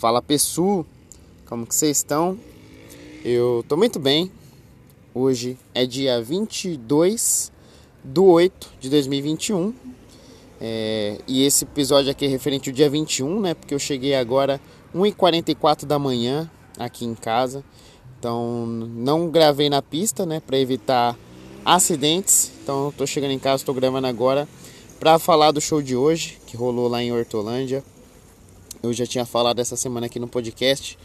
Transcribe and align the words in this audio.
Fala 0.00 0.22
pessoal, 0.22 0.86
como 1.44 1.66
que 1.66 1.74
vocês 1.74 1.98
estão? 1.98 2.38
Eu 3.22 3.62
tô 3.68 3.76
muito 3.76 3.98
bem. 3.98 4.32
Hoje 5.12 5.58
é 5.74 5.84
dia 5.84 6.22
22 6.22 7.52
do 8.02 8.24
8 8.24 8.70
de 8.80 8.88
2021. 8.88 9.74
É, 10.58 11.18
e 11.28 11.44
esse 11.44 11.64
episódio 11.64 12.10
aqui 12.10 12.24
é 12.24 12.28
referente 12.28 12.70
ao 12.70 12.74
dia 12.74 12.88
21, 12.88 13.40
né? 13.42 13.52
Porque 13.52 13.74
eu 13.74 13.78
cheguei 13.78 14.14
agora 14.14 14.58
1h44 14.94 15.84
da 15.84 15.98
manhã 15.98 16.50
aqui 16.78 17.04
em 17.04 17.14
casa. 17.14 17.62
Então 18.18 18.64
não 18.66 19.28
gravei 19.28 19.68
na 19.68 19.82
pista, 19.82 20.24
né? 20.24 20.40
Para 20.40 20.58
evitar 20.58 21.14
acidentes. 21.62 22.50
Então 22.62 22.86
eu 22.86 22.92
tô 22.92 23.06
chegando 23.06 23.32
em 23.32 23.38
casa, 23.38 23.66
tô 23.66 23.74
gravando 23.74 24.06
agora 24.06 24.48
para 24.98 25.18
falar 25.18 25.50
do 25.50 25.60
show 25.60 25.82
de 25.82 25.94
hoje, 25.94 26.38
que 26.46 26.56
rolou 26.56 26.88
lá 26.88 27.02
em 27.02 27.12
Hortolândia. 27.12 27.84
Eu 28.82 28.92
já 28.94 29.06
tinha 29.06 29.26
falado 29.26 29.58
essa 29.58 29.76
semana 29.76 30.06
aqui 30.06 30.18
no 30.18 30.26
podcast. 30.26 30.98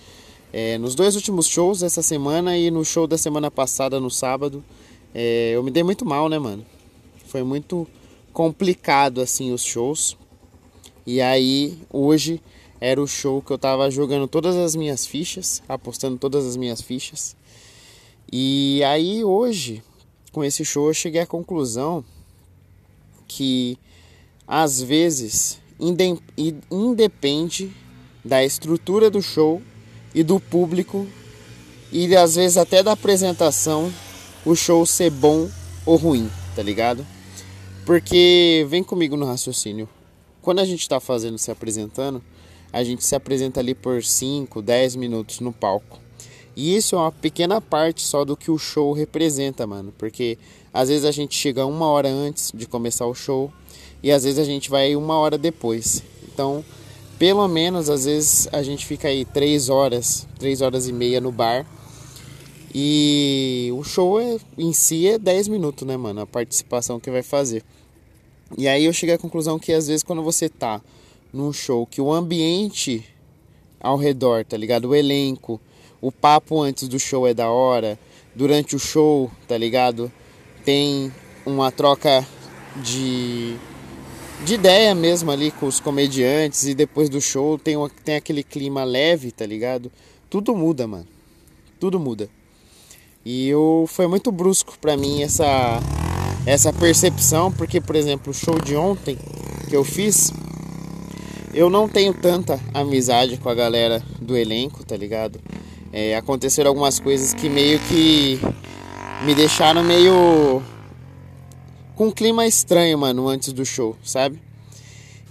É, 0.54 0.78
nos 0.78 0.96
dois 0.96 1.16
últimos 1.16 1.48
shows 1.48 1.84
essa 1.84 2.02
semana 2.02 2.58
e 2.58 2.72
no 2.72 2.86
show 2.86 3.06
da 3.06 3.18
semana 3.18 3.52
passada, 3.52 4.00
no 4.00 4.10
sábado, 4.10 4.64
é, 5.14 5.52
eu 5.54 5.62
me 5.62 5.70
dei 5.70 5.84
muito 5.84 6.06
mal, 6.06 6.30
né, 6.30 6.40
mano? 6.40 6.66
Foi 7.26 7.44
muito 7.44 7.86
complicado, 8.32 9.20
assim, 9.20 9.52
os 9.52 9.64
shows. 9.64 10.18
E 11.06 11.20
aí, 11.22 11.78
hoje 11.92 12.42
era 12.80 13.02
o 13.02 13.08
show 13.08 13.42
que 13.42 13.52
eu 13.52 13.58
tava 13.58 13.92
jogando 13.92 14.28
todas 14.28 14.56
as 14.56 14.74
minhas 14.74 15.06
fichas, 15.06 15.62
apostando 15.68 16.18
todas 16.18 16.46
as 16.46 16.56
minhas 16.56 16.82
fichas. 16.82 17.36
E 18.32 18.82
aí, 18.86 19.22
hoje, 19.24 19.84
com 20.32 20.44
esse 20.44 20.64
show, 20.64 20.88
eu 20.88 20.94
cheguei 20.94 21.22
à 21.22 21.28
conclusão 21.28 22.06
que, 23.28 23.78
às 24.48 24.82
vezes, 24.82 25.60
independe 25.80 27.72
da 28.24 28.44
estrutura 28.44 29.10
do 29.10 29.22
show 29.22 29.62
e 30.14 30.24
do 30.24 30.40
público 30.40 31.08
e 31.92 32.16
às 32.16 32.36
vezes 32.36 32.58
até 32.58 32.82
da 32.82 32.94
apresentação 32.94 33.92
o 34.46 34.56
show 34.56 34.86
ser 34.86 35.12
bom 35.12 35.50
ou 35.86 35.96
ruim, 35.96 36.30
tá 36.56 36.64
ligado? 36.64 37.06
Porque 37.86 38.66
vem 38.68 38.84
comigo 38.84 39.16
no 39.16 39.26
raciocínio. 39.26 39.88
Quando 40.42 40.60
a 40.60 40.66
gente 40.66 40.82
está 40.82 41.00
fazendo 41.00 41.38
se 41.38 41.52
apresentando, 41.52 42.24
a 42.72 42.84
gente 42.84 43.04
se 43.04 43.16
apresenta 43.16 43.60
ali 43.60 43.74
por 43.74 44.04
5, 44.04 44.62
10 44.62 44.96
minutos 44.96 45.40
no 45.40 45.54
palco. 45.54 46.00
E 46.56 46.76
isso 46.76 46.96
é 46.96 47.00
uma 47.00 47.12
pequena 47.12 47.60
parte 47.60 48.02
só 48.02 48.24
do 48.24 48.38
que 48.38 48.50
o 48.50 48.58
show 48.58 48.94
representa, 48.94 49.68
mano. 49.68 49.94
Porque 49.98 50.38
às 50.74 50.90
vezes 50.90 51.06
a 51.06 51.12
gente 51.12 51.36
chega 51.36 51.66
uma 51.66 51.88
hora 51.88 52.10
antes 52.10 52.52
de 52.54 52.66
começar 52.66 53.06
o 53.06 53.16
show 53.16 53.52
e 54.06 54.12
às 54.12 54.24
vezes 54.24 54.38
a 54.38 54.44
gente 54.44 54.70
vai 54.70 54.96
uma 54.96 55.18
hora 55.18 55.36
depois. 55.36 56.04
Então, 56.32 56.64
pelo 57.18 57.48
menos 57.48 57.90
às 57.90 58.06
vezes 58.06 58.48
a 58.52 58.62
gente 58.62 58.86
fica 58.86 59.08
aí 59.08 59.26
três 59.26 59.68
horas, 59.68 60.28
três 60.38 60.62
horas 60.62 60.88
e 60.88 60.94
meia 60.94 61.20
no 61.20 61.32
bar. 61.32 61.66
E 62.72 63.72
o 63.74 63.84
show 63.84 64.22
é, 64.22 64.38
em 64.60 64.72
si 64.74 65.08
é 65.08 65.18
10 65.18 65.48
minutos, 65.48 65.88
né, 65.88 65.98
mano? 65.98 66.22
A 66.22 66.28
participação 66.28 67.00
que 67.00 67.10
vai 67.10 67.24
fazer. 67.24 67.64
E 68.56 68.68
aí 68.68 68.86
eu 68.86 68.94
cheguei 68.94 69.16
à 69.16 69.18
conclusão 69.18 69.58
que 69.58 69.74
às 69.74 69.88
vezes 69.88 70.04
quando 70.04 70.22
você 70.22 70.48
tá 70.50 70.80
num 71.34 71.52
show 71.52 71.88
que 71.88 72.00
o 72.00 72.14
ambiente 72.14 73.04
ao 73.80 73.98
redor, 73.98 74.46
tá 74.46 74.56
ligado? 74.56 74.90
O 74.90 74.96
elenco, 74.96 75.60
o 76.00 76.12
papo 76.12 76.62
antes 76.62 76.88
do 76.88 77.00
show 77.00 77.26
é 77.26 77.34
da 77.34 77.50
hora, 77.50 77.98
durante 78.36 78.76
o 78.76 78.80
show, 78.80 79.32
tá 79.48 79.58
ligado? 79.58 80.12
Tem 80.64 81.12
uma 81.44 81.72
troca 81.72 82.24
de 82.84 83.58
de 84.44 84.56
ideia 84.56 84.94
mesmo 84.94 85.32
ali 85.32 85.52
com 85.52 85.66
os 85.66 85.80
comediantes 85.80 86.66
e 86.66 86.76
depois 86.76 87.10
do 87.10 87.22
show 87.22 87.58
tem, 87.58 87.78
uma, 87.78 87.90
tem 87.90 88.16
aquele 88.16 88.44
clima 88.44 88.84
leve, 88.84 89.32
tá 89.32 89.46
ligado? 89.46 89.92
Tudo 90.30 90.56
muda, 90.56 90.88
mano. 90.88 91.08
Tudo 91.80 92.00
muda. 92.00 92.30
E 93.24 93.48
eu, 93.48 93.86
foi 93.88 94.08
muito 94.08 94.32
brusco 94.32 94.78
para 94.80 94.96
mim 94.96 95.24
essa, 95.24 95.80
essa 96.46 96.72
percepção, 96.72 97.52
porque, 97.52 97.82
por 97.82 97.96
exemplo, 97.96 98.32
o 98.32 98.34
show 98.34 98.60
de 98.60 98.76
ontem 98.76 99.18
que 99.68 99.76
eu 99.76 99.84
fiz, 99.84 100.32
eu 101.54 101.70
não 101.70 101.88
tenho 101.90 102.14
tanta 102.14 102.60
amizade 102.74 103.38
com 103.38 103.50
a 103.50 103.56
galera 103.56 104.04
do 104.22 104.38
elenco, 104.38 104.86
tá 104.86 104.96
ligado? 104.96 105.40
É, 105.92 106.16
aconteceram 106.16 106.70
algumas 106.70 107.00
coisas 107.00 107.34
que 107.34 107.50
meio 107.50 107.80
que 107.80 108.40
me 109.24 109.34
deixaram 109.34 109.84
meio 109.84 110.62
com 111.96 112.08
um 112.08 112.12
clima 112.12 112.46
estranho, 112.46 112.98
mano, 112.98 113.28
antes 113.28 113.54
do 113.54 113.66
show, 113.66 113.96
sabe? 114.04 114.42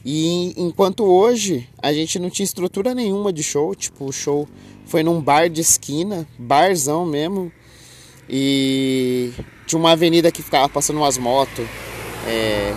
E 0.05 0.53
enquanto 0.57 1.05
hoje 1.05 1.69
a 1.83 1.93
gente 1.93 2.19
não 2.19 2.29
tinha 2.29 2.45
estrutura 2.45 2.95
nenhuma 2.95 3.33
de 3.33 3.43
show, 3.43 3.75
tipo, 3.75 4.07
o 4.07 4.13
show 4.13 4.49
foi 4.85 5.03
num 5.03 5.21
bar 5.21 5.49
de 5.49 5.61
esquina, 5.61 6.27
barzão 6.39 7.07
mesmo, 7.07 7.51
e 8.29 9.33
tinha 9.67 9.79
uma 9.79 9.93
avenida 9.93 10.31
que 10.31 10.43
ficava 10.43 10.69
passando 10.69 10.97
umas 10.97 11.17
motos, 11.17 11.67
é, 12.27 12.75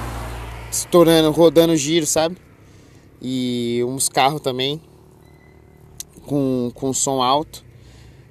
estourando, 0.71 1.31
rodando 1.31 1.75
giro, 1.75 2.05
sabe? 2.05 2.37
E 3.21 3.81
uns 3.85 4.07
carros 4.09 4.41
também, 4.41 4.81
com, 6.25 6.71
com 6.73 6.93
som 6.93 7.21
alto. 7.21 7.65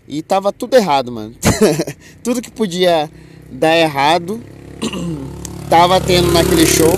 E 0.06 0.22
tava 0.22 0.52
tudo 0.52 0.74
errado, 0.74 1.10
mano. 1.10 1.34
tudo 2.22 2.40
que 2.40 2.50
podia 2.50 3.10
dar 3.50 3.76
errado 3.76 4.40
tava 5.68 6.00
tendo 6.00 6.30
naquele 6.32 6.66
show. 6.66 6.92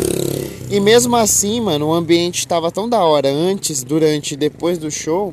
E 0.70 0.78
mesmo 0.80 1.16
assim, 1.16 1.60
mano, 1.60 1.86
o 1.88 1.92
ambiente 1.92 2.40
estava 2.40 2.70
tão 2.70 2.88
da 2.88 3.02
hora 3.04 3.28
antes, 3.28 3.82
durante 3.82 4.34
e 4.34 4.36
depois 4.36 4.76
do 4.76 4.90
show 4.90 5.32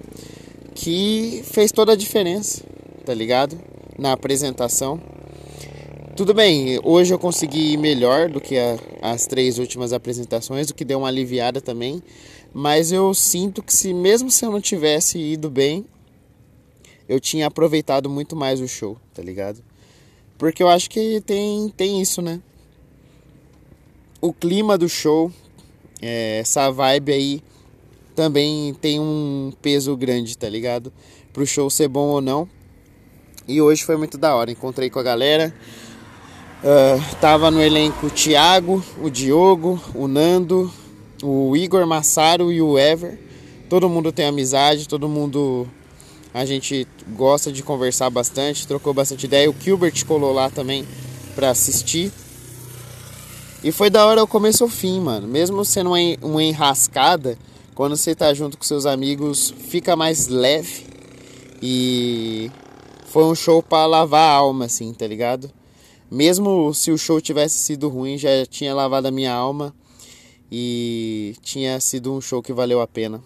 que 0.74 1.42
fez 1.46 1.72
toda 1.72 1.92
a 1.92 1.96
diferença, 1.96 2.64
tá 3.06 3.14
ligado? 3.14 3.58
Na 3.98 4.14
apresentação. 4.14 5.02
Tudo 6.16 6.34
bem, 6.34 6.80
hoje 6.84 7.14
eu 7.14 7.20
consegui 7.20 7.74
ir 7.74 7.78
melhor 7.78 8.30
do 8.30 8.40
que 8.40 8.58
a, 8.58 8.78
as 9.02 9.26
três 9.26 9.60
últimas 9.60 9.92
apresentações, 9.92 10.70
o 10.70 10.74
que 10.74 10.86
deu 10.86 11.00
uma 11.00 11.10
aliviada 11.10 11.60
também. 11.60 12.02
Mas 12.54 12.94
eu 12.94 13.14
sinto 13.14 13.62
que 13.62 13.74
se 13.74 13.94
mesmo 13.94 14.32
se 14.32 14.46
eu 14.46 14.52
não 14.52 14.62
tivesse 14.62 15.20
ido 15.20 15.50
bem, 15.50 15.86
eu 17.08 17.20
tinha 17.20 17.48
aproveitado 17.48 18.10
muito 18.10 18.34
mais 18.34 18.62
o 18.62 18.68
show, 18.68 18.98
tá 19.14 19.22
ligado? 19.22 19.62
Porque 20.38 20.64
eu 20.64 20.70
acho 20.70 20.90
que 20.90 21.22
tem, 21.26 21.68
tem 21.76 22.02
isso, 22.02 22.22
né? 22.22 22.40
O 24.22 24.34
clima 24.34 24.78
do 24.78 24.90
show, 24.90 25.32
é, 26.02 26.40
essa 26.40 26.72
vibe 26.72 27.12
aí 27.12 27.44
também 28.16 28.74
tem 28.76 29.00
um 29.00 29.52
peso 29.62 29.96
grande, 29.96 30.38
tá 30.38 30.50
ligado? 30.50 30.92
Pro 31.34 31.46
show 31.46 31.70
ser 31.70 31.88
bom 31.88 32.08
ou 32.08 32.22
não. 32.22 32.48
E 33.48 33.62
hoje 33.62 33.84
foi 33.84 33.98
muito 33.98 34.18
da 34.18 34.34
hora. 34.34 34.52
Encontrei 34.52 34.90
com 34.90 35.00
a 35.00 35.04
galera. 35.04 35.54
Uh, 36.64 37.16
tava 37.20 37.52
no 37.52 37.62
elenco 37.62 38.08
o 38.08 38.10
Thiago, 38.10 38.84
o 39.00 39.10
Diogo, 39.10 39.80
o 39.94 40.08
Nando, 40.08 40.72
o 41.22 41.56
Igor 41.56 41.86
Massaro 41.86 42.52
e 42.52 42.62
o 42.62 42.80
Ever. 42.80 43.20
Todo 43.70 43.90
mundo 43.90 44.12
tem 44.12 44.26
amizade, 44.26 44.88
todo 44.88 45.08
mundo 45.10 45.68
a 46.34 46.46
gente 46.46 46.88
gosta 47.10 47.52
de 47.52 47.62
conversar 47.62 48.10
bastante, 48.10 48.68
trocou 48.68 48.94
bastante 48.94 49.26
ideia. 49.26 49.50
O 49.50 49.56
Gilbert 49.60 50.06
colou 50.06 50.34
lá 50.34 50.50
também 50.50 50.88
para 51.36 51.50
assistir. 51.50 52.12
E 53.66 53.72
foi 53.72 53.90
da 53.90 54.06
hora 54.06 54.22
o 54.22 54.28
começo 54.28 54.64
ao 54.64 54.70
fim, 54.70 55.00
mano. 55.00 55.28
Mesmo 55.28 55.66
sendo 55.66 55.90
uma, 55.90 55.98
uma 56.22 56.44
enrascada, 56.44 57.36
quando 57.74 57.98
você 57.98 58.14
tá 58.14 58.32
junto 58.32 58.60
com 58.60 58.64
seus 58.64 58.86
amigos, 58.86 59.52
fica 59.58 59.96
mais 59.96 60.28
leve. 60.28 60.86
E 61.64 62.52
foi 63.08 63.24
um 63.24 63.34
show 63.34 63.64
para 63.64 63.88
lavar 63.88 64.30
a 64.30 64.36
alma, 64.36 64.66
assim, 64.66 64.94
tá 64.94 65.08
ligado? 65.08 65.52
Mesmo 66.12 66.76
se 66.76 66.92
o 66.92 66.98
show 66.98 67.20
tivesse 67.20 67.58
sido 67.58 67.90
ruim, 67.90 68.20
já 68.20 68.46
tinha 68.46 68.72
lavado 68.72 69.08
a 69.08 69.12
minha 69.12 69.34
alma. 69.34 69.74
E 70.52 71.36
tinha 71.42 71.80
sido 71.80 72.14
um 72.14 72.22
show 72.22 72.44
que 72.44 72.54
valeu 72.54 72.82
a 72.82 72.88
pena. 72.88 73.20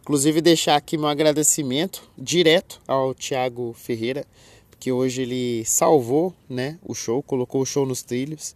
Inclusive 0.00 0.40
deixar 0.40 0.76
aqui 0.76 0.96
meu 0.96 1.06
agradecimento 1.06 2.02
direto 2.16 2.80
ao 2.88 3.14
Thiago 3.14 3.74
Ferreira, 3.74 4.24
porque 4.70 4.90
hoje 4.90 5.20
ele 5.20 5.66
salvou, 5.66 6.32
né, 6.48 6.78
o 6.82 6.94
show, 6.94 7.22
colocou 7.22 7.60
o 7.60 7.66
show 7.66 7.84
nos 7.84 8.02
trilhos. 8.02 8.54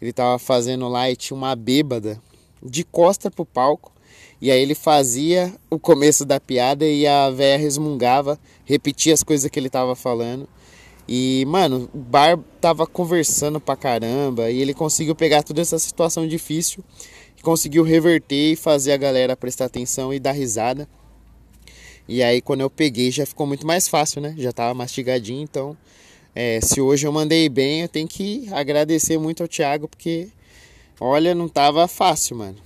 Ele 0.00 0.12
tava 0.12 0.38
fazendo 0.38 0.88
lá 0.88 1.10
e 1.10 1.16
tinha 1.16 1.36
uma 1.36 1.54
bêbada 1.54 2.20
de 2.62 2.84
costa 2.84 3.30
pro 3.30 3.44
palco. 3.44 3.92
E 4.40 4.50
aí 4.50 4.60
ele 4.60 4.74
fazia 4.74 5.54
o 5.68 5.78
começo 5.78 6.24
da 6.24 6.40
piada 6.40 6.86
e 6.86 7.06
a 7.06 7.30
véia 7.30 7.58
resmungava, 7.58 8.38
repetia 8.64 9.12
as 9.12 9.22
coisas 9.22 9.50
que 9.50 9.58
ele 9.58 9.68
tava 9.68 9.94
falando. 9.94 10.48
E, 11.06 11.44
mano, 11.46 11.90
o 11.92 11.98
bar 11.98 12.38
tava 12.60 12.86
conversando 12.86 13.60
pra 13.60 13.76
caramba 13.76 14.50
e 14.50 14.60
ele 14.60 14.72
conseguiu 14.72 15.14
pegar 15.14 15.42
toda 15.42 15.60
essa 15.60 15.78
situação 15.78 16.26
difícil 16.26 16.84
conseguiu 17.42 17.82
reverter 17.82 18.52
e 18.52 18.56
fazer 18.56 18.92
a 18.92 18.96
galera 18.96 19.36
prestar 19.36 19.66
atenção 19.66 20.12
e 20.12 20.20
dar 20.20 20.32
risada. 20.32 20.88
E 22.08 22.22
aí 22.22 22.40
quando 22.40 22.60
eu 22.60 22.70
peguei 22.70 23.10
já 23.10 23.24
ficou 23.24 23.46
muito 23.46 23.66
mais 23.66 23.88
fácil, 23.88 24.20
né? 24.20 24.34
Já 24.36 24.52
tava 24.52 24.74
mastigadinho, 24.74 25.42
então 25.42 25.76
é, 26.34 26.60
se 26.60 26.80
hoje 26.80 27.06
eu 27.06 27.12
mandei 27.12 27.48
bem, 27.48 27.82
eu 27.82 27.88
tenho 27.88 28.08
que 28.08 28.48
agradecer 28.52 29.18
muito 29.18 29.42
ao 29.42 29.48
Thiago, 29.48 29.88
porque 29.88 30.28
olha, 31.00 31.34
não 31.34 31.48
tava 31.48 31.86
fácil, 31.88 32.36
mano. 32.36 32.56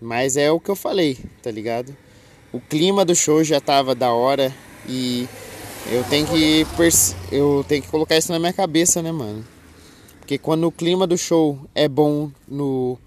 Mas 0.00 0.36
é 0.36 0.50
o 0.50 0.58
que 0.58 0.70
eu 0.70 0.76
falei, 0.76 1.18
tá 1.42 1.50
ligado? 1.50 1.96
o 2.52 2.60
clima 2.60 3.04
do 3.04 3.16
show 3.16 3.42
já 3.42 3.60
tava 3.60 3.94
da 3.94 4.12
hora 4.12 4.54
e 4.86 5.26
eu 5.90 6.04
tenho 6.04 6.26
que 6.26 6.66
eu 7.32 7.64
tenho 7.66 7.82
que 7.82 7.88
colocar 7.88 8.16
isso 8.16 8.30
na 8.30 8.38
minha 8.38 8.52
cabeça, 8.52 9.00
né, 9.00 9.10
mano? 9.10 9.44
Porque 10.20 10.38
quando 10.38 10.66
o 10.66 10.72
clima 10.72 11.06
do 11.06 11.16
show 11.16 11.58
é 11.74 11.88
bom 11.88 12.30
no 12.46 12.98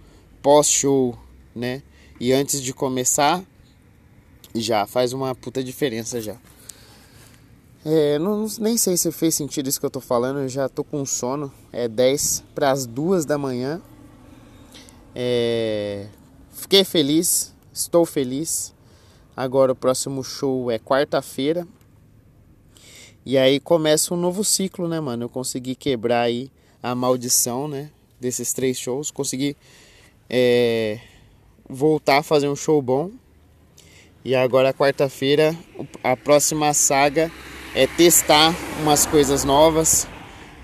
pós-show, 0.41 1.17
né? 1.55 1.81
E 2.19 2.33
antes 2.33 2.61
de 2.61 2.73
começar, 2.73 3.43
já 4.53 4.85
faz 4.87 5.13
uma 5.13 5.35
puta 5.35 5.63
diferença 5.63 6.19
já. 6.19 6.35
É, 7.87 8.17
não, 8.17 8.47
nem 8.59 8.77
sei 8.77 8.97
se 8.97 9.11
fez 9.11 9.35
sentido 9.35 9.69
isso 9.69 9.79
que 9.79 9.85
eu 9.85 9.91
tô 9.91 10.01
falando, 10.01 10.39
eu 10.39 10.49
já 10.49 10.67
tô 10.67 10.83
com 10.83 11.05
sono. 11.05 11.53
É 11.71 11.87
10 11.87 12.43
para 12.55 12.71
as 12.71 12.87
2 12.87 13.25
da 13.25 13.37
manhã. 13.37 13.79
É, 15.13 16.07
fiquei 16.51 16.83
feliz, 16.83 17.53
estou 17.71 18.03
feliz. 18.03 18.73
Agora 19.37 19.71
o 19.71 19.75
próximo 19.75 20.23
show 20.23 20.71
é 20.71 20.79
quarta-feira. 20.79 21.67
E 23.23 23.37
aí 23.37 23.59
começa 23.59 24.15
um 24.15 24.17
novo 24.17 24.43
ciclo, 24.43 24.87
né, 24.87 24.99
mano? 24.99 25.25
Eu 25.25 25.29
consegui 25.29 25.75
quebrar 25.75 26.21
aí 26.21 26.51
a 26.81 26.95
maldição, 26.95 27.67
né? 27.67 27.91
Desses 28.19 28.51
três 28.51 28.79
shows. 28.79 29.11
Consegui 29.11 29.55
é, 30.27 30.99
voltar 31.69 32.17
a 32.17 32.23
fazer 32.23 32.49
um 32.49 32.55
show 32.55 32.81
bom. 32.81 33.11
E 34.23 34.33
agora 34.33 34.73
quarta-feira, 34.73 35.55
a 36.03 36.17
próxima 36.17 36.73
saga 36.73 37.31
é 37.75 37.85
testar 37.85 38.55
umas 38.79 39.05
coisas 39.05 39.43
novas. 39.43 40.07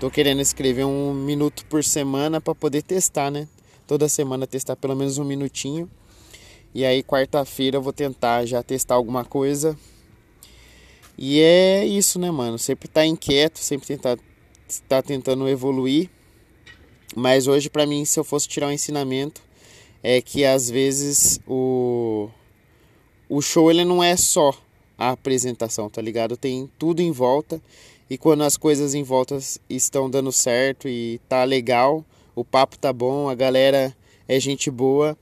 Tô 0.00 0.10
querendo 0.10 0.40
escrever 0.40 0.86
um 0.86 1.12
minuto 1.12 1.66
por 1.66 1.84
semana 1.84 2.40
para 2.40 2.54
poder 2.54 2.82
testar, 2.82 3.30
né? 3.30 3.46
Toda 3.86 4.08
semana 4.08 4.46
testar 4.46 4.76
pelo 4.76 4.96
menos 4.96 5.18
um 5.18 5.24
minutinho. 5.24 5.90
E 6.74 6.86
aí 6.86 7.02
quarta-feira 7.02 7.76
eu 7.76 7.82
vou 7.82 7.92
tentar 7.92 8.46
já 8.46 8.62
testar 8.62 8.94
alguma 8.94 9.26
coisa. 9.26 9.78
E 11.18 11.38
é 11.38 11.84
isso, 11.84 12.18
né, 12.18 12.30
mano? 12.30 12.58
Sempre 12.58 12.88
tá 12.88 13.04
inquieto, 13.04 13.58
sempre 13.58 13.86
tentar 13.86 14.18
tá 14.88 15.02
tentando 15.02 15.46
evoluir. 15.46 16.08
Mas 17.14 17.46
hoje 17.46 17.68
para 17.68 17.84
mim, 17.84 18.06
se 18.06 18.18
eu 18.18 18.24
fosse 18.24 18.48
tirar 18.48 18.68
um 18.68 18.72
ensinamento, 18.72 19.42
é 20.02 20.22
que 20.22 20.46
às 20.46 20.70
vezes 20.70 21.38
o 21.46 22.30
o 23.28 23.42
show 23.42 23.70
ele 23.70 23.84
não 23.84 24.02
é 24.02 24.16
só 24.16 24.54
a 24.96 25.10
apresentação, 25.10 25.88
tá 25.90 26.00
ligado? 26.00 26.36
Tem 26.36 26.70
tudo 26.78 27.00
em 27.00 27.10
volta 27.10 27.60
e 28.08 28.18
quando 28.18 28.42
as 28.42 28.56
coisas 28.56 28.94
em 28.94 29.02
volta 29.02 29.38
estão 29.68 30.10
dando 30.10 30.30
certo 30.30 30.88
e 30.88 31.20
tá 31.28 31.44
legal, 31.44 32.04
o 32.34 32.44
papo 32.44 32.78
tá 32.78 32.92
bom, 32.92 33.28
a 33.28 33.34
galera 33.34 33.96
é 34.28 34.38
gente 34.38 34.70
boa, 34.70 35.16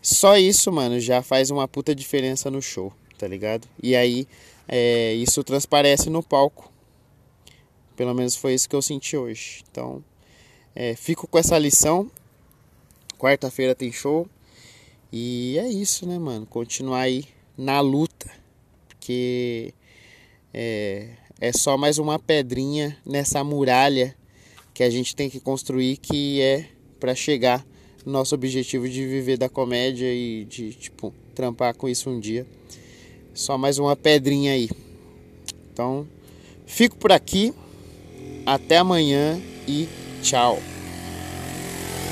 só 0.00 0.36
isso, 0.36 0.70
mano, 0.70 1.00
já 1.00 1.22
faz 1.22 1.50
uma 1.50 1.66
puta 1.66 1.94
diferença 1.94 2.50
no 2.50 2.62
show, 2.62 2.92
tá 3.18 3.26
ligado? 3.26 3.68
E 3.82 3.96
aí 3.96 4.26
é, 4.68 5.14
isso 5.14 5.42
transparece 5.42 6.08
no 6.08 6.22
palco. 6.22 6.70
Pelo 7.96 8.14
menos 8.14 8.36
foi 8.36 8.54
isso 8.54 8.68
que 8.68 8.76
eu 8.76 8.82
senti 8.82 9.16
hoje. 9.16 9.64
Então, 9.70 10.04
é, 10.74 10.94
fico 10.94 11.26
com 11.26 11.38
essa 11.38 11.58
lição. 11.58 12.08
Quarta-feira 13.18 13.74
tem 13.74 13.90
show. 13.90 14.28
E 15.12 15.58
é 15.58 15.66
isso, 15.66 16.06
né, 16.06 16.18
mano? 16.18 16.46
Continuar 16.46 17.00
aí 17.00 17.24
na 17.56 17.80
luta 17.80 18.30
porque 19.08 19.72
é, 20.52 21.08
é 21.40 21.52
só 21.52 21.78
mais 21.78 21.96
uma 21.96 22.18
pedrinha 22.18 22.94
nessa 23.06 23.42
muralha 23.42 24.14
que 24.74 24.82
a 24.82 24.90
gente 24.90 25.16
tem 25.16 25.30
que 25.30 25.40
construir 25.40 25.96
que 25.96 26.42
é 26.42 26.66
para 27.00 27.14
chegar 27.14 27.64
no 28.04 28.12
nosso 28.12 28.34
objetivo 28.34 28.86
de 28.86 29.06
viver 29.06 29.38
da 29.38 29.48
comédia 29.48 30.12
e 30.12 30.44
de 30.44 30.74
tipo 30.74 31.14
trampar 31.34 31.74
com 31.74 31.88
isso 31.88 32.10
um 32.10 32.20
dia. 32.20 32.46
Só 33.32 33.56
mais 33.56 33.78
uma 33.78 33.96
pedrinha 33.96 34.52
aí. 34.52 34.68
Então, 35.72 36.06
fico 36.66 36.96
por 36.96 37.10
aqui. 37.10 37.54
Até 38.44 38.78
amanhã 38.78 39.40
e 39.66 39.88
tchau. 40.22 40.58